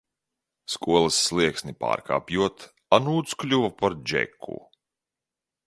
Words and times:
Skolas 0.75 1.19
slieksni 1.25 1.75
pārkāpjot, 1.85 2.65
Anūts 2.99 3.39
kļuva 3.43 3.73
par 3.83 3.99
Džeku. 4.01 4.59